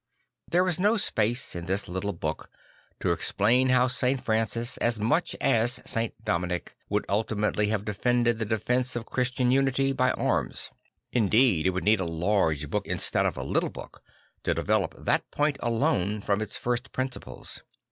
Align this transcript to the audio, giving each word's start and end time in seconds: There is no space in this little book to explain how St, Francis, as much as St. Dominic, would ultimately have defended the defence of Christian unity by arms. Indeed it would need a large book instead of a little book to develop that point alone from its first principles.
There 0.49 0.67
is 0.67 0.79
no 0.79 0.97
space 0.97 1.55
in 1.55 1.67
this 1.67 1.87
little 1.87 2.11
book 2.11 2.49
to 3.01 3.11
explain 3.11 3.69
how 3.69 3.87
St, 3.87 4.19
Francis, 4.19 4.77
as 4.77 4.99
much 4.99 5.35
as 5.39 5.73
St. 5.85 6.15
Dominic, 6.25 6.73
would 6.89 7.05
ultimately 7.07 7.67
have 7.67 7.85
defended 7.85 8.39
the 8.39 8.45
defence 8.45 8.95
of 8.95 9.05
Christian 9.05 9.51
unity 9.51 9.93
by 9.93 10.09
arms. 10.13 10.71
Indeed 11.11 11.67
it 11.67 11.69
would 11.69 11.83
need 11.83 11.99
a 11.99 12.05
large 12.05 12.67
book 12.67 12.87
instead 12.87 13.27
of 13.27 13.37
a 13.37 13.43
little 13.43 13.69
book 13.69 14.01
to 14.43 14.55
develop 14.55 14.95
that 14.97 15.29
point 15.29 15.57
alone 15.59 16.19
from 16.21 16.41
its 16.41 16.57
first 16.57 16.91
principles. 16.91 17.61